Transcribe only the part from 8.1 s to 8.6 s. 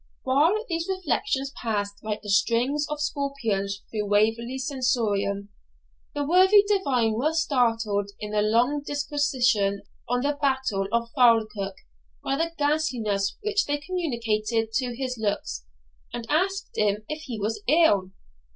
in a